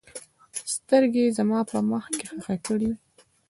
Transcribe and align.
سترګې 0.73 1.21
یې 1.25 1.33
زما 1.37 1.59
په 1.69 1.77
مخ 1.89 2.05
کې 2.17 2.25
ښخې 2.41 2.57
کړې. 2.65 2.91